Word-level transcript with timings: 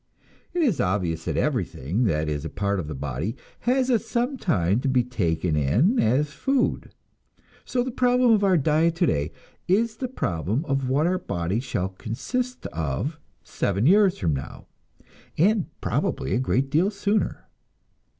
It 0.51 0.63
is 0.63 0.81
obvious 0.81 1.25
that 1.25 1.37
everything 1.37 2.05
that 2.05 2.27
is 2.27 2.43
a 2.43 2.49
part 2.49 2.79
of 2.79 2.87
the 2.87 2.95
body 2.95 3.35
has 3.59 3.91
at 3.91 4.01
some 4.01 4.35
time 4.35 4.79
to 4.79 4.87
be 4.87 5.03
taken 5.03 5.55
in 5.55 5.99
as 5.99 6.33
food; 6.33 6.89
so 7.65 7.83
the 7.83 7.91
problem 7.91 8.31
of 8.31 8.43
our 8.43 8.57
diet 8.57 8.95
today 8.95 9.31
is 9.67 9.97
the 9.97 10.07
problem 10.07 10.65
of 10.65 10.89
what 10.89 11.05
our 11.05 11.19
body 11.19 11.59
shall 11.59 11.89
consist 11.89 12.65
of 12.73 13.19
seven 13.43 13.85
years 13.85 14.17
from 14.17 14.33
now, 14.33 14.65
and 15.37 15.67
probably 15.81 16.33
a 16.33 16.39
great 16.39 16.71
deal 16.71 16.89
sooner. 16.89 17.45